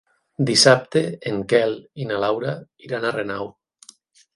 [0.49, 1.03] Dissabte
[1.33, 2.59] en Quel i na Laura
[2.91, 3.57] iran a Renau.